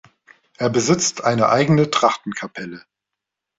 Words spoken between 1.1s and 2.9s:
eine eigene Trachtenkapelle.